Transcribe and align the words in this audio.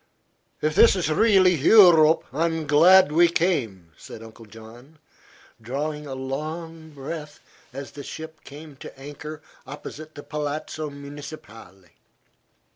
"If 0.63 0.73
this 0.73 0.95
is 0.95 1.11
really 1.11 1.53
Eu 1.53 1.91
rope, 1.91 2.25
I'm 2.33 2.65
glad 2.65 3.11
we 3.11 3.27
came," 3.27 3.91
said 3.97 4.23
Uncle 4.23 4.47
John, 4.47 4.97
drawing 5.61 6.07
a 6.07 6.15
long 6.15 6.89
breath 6.89 7.39
as 7.71 7.91
the 7.91 8.01
ship 8.01 8.43
came 8.43 8.75
to 8.77 8.97
anchor 8.99 9.43
opposite 9.67 10.15
the 10.15 10.23
Palazzo 10.23 10.89
Municipale. 10.89 11.85